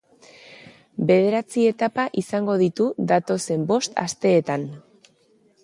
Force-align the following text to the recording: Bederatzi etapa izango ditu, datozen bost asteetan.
Bederatzi 1.09 1.65
etapa 1.71 2.05
izango 2.23 2.55
ditu, 2.63 2.87
datozen 3.13 3.69
bost 3.73 4.03
asteetan. 4.07 4.65